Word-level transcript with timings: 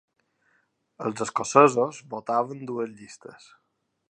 Els 1.09 1.21
escocesos 1.27 2.01
votaven 2.15 2.67
dues 2.73 2.93
llistes. 2.97 3.51